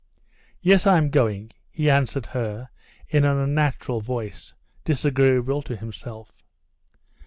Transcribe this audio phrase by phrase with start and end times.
[0.61, 2.69] "Yes, I'm going," he answered her
[3.09, 6.31] in an unnatural voice, disagreeable to himself.